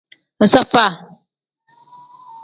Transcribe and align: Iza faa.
Iza 0.45 0.61
faa. 0.71 0.91